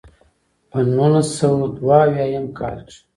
پۀ 0.69 0.79
نولس 0.95 1.27
سوه 1.39 1.63
دوه 1.77 1.97
اويا 2.05 2.25
يم 2.33 2.45
کال 2.57 2.77
کښې 2.87 2.99